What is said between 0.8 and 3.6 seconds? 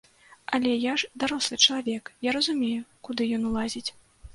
я ж дарослы чалавек, я разумею, куды ён